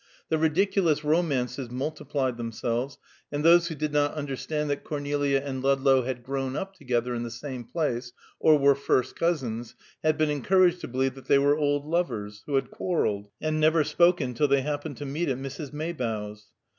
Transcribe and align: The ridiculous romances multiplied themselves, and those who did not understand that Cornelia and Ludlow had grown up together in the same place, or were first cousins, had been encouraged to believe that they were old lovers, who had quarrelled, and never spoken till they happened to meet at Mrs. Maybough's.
The 0.29 0.39
ridiculous 0.39 1.03
romances 1.03 1.69
multiplied 1.69 2.35
themselves, 2.37 2.97
and 3.31 3.45
those 3.45 3.67
who 3.67 3.75
did 3.75 3.93
not 3.93 4.15
understand 4.15 4.67
that 4.71 4.83
Cornelia 4.83 5.39
and 5.43 5.61
Ludlow 5.61 6.01
had 6.01 6.23
grown 6.23 6.55
up 6.55 6.73
together 6.73 7.13
in 7.13 7.21
the 7.21 7.29
same 7.29 7.63
place, 7.65 8.11
or 8.39 8.57
were 8.57 8.73
first 8.73 9.15
cousins, 9.15 9.75
had 10.03 10.17
been 10.17 10.31
encouraged 10.31 10.81
to 10.81 10.87
believe 10.87 11.13
that 11.13 11.25
they 11.27 11.37
were 11.37 11.55
old 11.55 11.85
lovers, 11.85 12.41
who 12.47 12.55
had 12.55 12.71
quarrelled, 12.71 13.29
and 13.39 13.59
never 13.59 13.83
spoken 13.83 14.33
till 14.33 14.47
they 14.47 14.61
happened 14.63 14.97
to 14.97 15.05
meet 15.05 15.29
at 15.29 15.37
Mrs. 15.37 15.71
Maybough's. 15.71 16.47